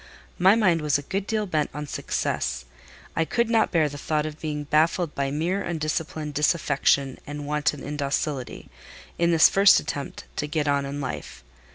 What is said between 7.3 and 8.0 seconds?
wanton